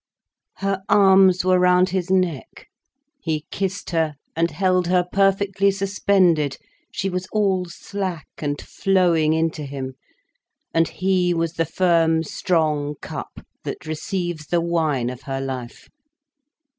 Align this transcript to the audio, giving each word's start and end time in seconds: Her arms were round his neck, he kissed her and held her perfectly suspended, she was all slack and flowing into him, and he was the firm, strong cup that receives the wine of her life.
Her 0.55 0.81
arms 0.89 1.45
were 1.45 1.59
round 1.59 1.89
his 1.89 2.09
neck, 2.09 2.67
he 3.19 3.45
kissed 3.51 3.91
her 3.91 4.15
and 4.35 4.49
held 4.49 4.87
her 4.87 5.03
perfectly 5.11 5.69
suspended, 5.69 6.57
she 6.91 7.07
was 7.07 7.27
all 7.31 7.65
slack 7.65 8.25
and 8.39 8.59
flowing 8.59 9.33
into 9.33 9.63
him, 9.63 9.93
and 10.73 10.87
he 10.87 11.35
was 11.35 11.53
the 11.53 11.65
firm, 11.65 12.23
strong 12.23 12.95
cup 12.99 13.45
that 13.63 13.85
receives 13.85 14.47
the 14.47 14.59
wine 14.59 15.11
of 15.11 15.21
her 15.29 15.39
life. 15.39 15.87